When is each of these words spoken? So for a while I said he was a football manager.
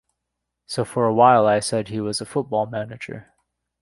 So 0.65 0.83
for 0.83 1.05
a 1.05 1.13
while 1.13 1.45
I 1.45 1.59
said 1.59 1.89
he 1.89 1.99
was 2.01 2.19
a 2.21 2.25
football 2.25 2.65
manager. 2.65 3.27